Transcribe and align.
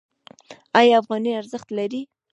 آیا 0.79 0.93
افغانۍ 1.01 1.31
ارزښت 1.39 1.69
لري؟ 1.77 2.01